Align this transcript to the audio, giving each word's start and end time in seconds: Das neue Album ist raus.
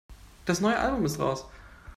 Das 0.45 0.61
neue 0.61 0.79
Album 0.79 1.05
ist 1.05 1.19
raus. 1.19 1.45